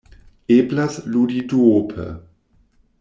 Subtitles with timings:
[0.55, 2.09] Eblas ludi duope.